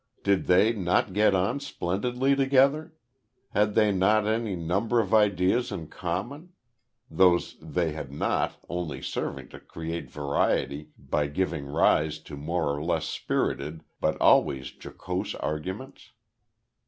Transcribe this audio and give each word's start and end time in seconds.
Did 0.23 0.47
they 0.47 0.73
not 0.73 1.13
get 1.13 1.35
on 1.35 1.59
splendidly 1.59 2.35
together? 2.35 2.95
Had 3.53 3.75
they 3.75 3.91
not 3.91 4.25
any 4.25 4.55
number 4.55 4.99
of 4.99 5.13
ideas 5.13 5.71
in 5.71 5.89
common 5.89 6.53
those 7.07 7.55
they 7.61 7.91
had 7.91 8.11
not, 8.11 8.57
only 8.67 9.03
serving 9.03 9.49
to 9.49 9.59
create 9.59 10.09
variety 10.09 10.89
by 10.97 11.27
giving 11.27 11.67
rise 11.67 12.17
to 12.17 12.35
more 12.35 12.75
or 12.75 12.83
less 12.83 13.05
spirited 13.05 13.83
but 13.99 14.19
always 14.19 14.71
jocose 14.71 15.35
arguments? 15.35 16.09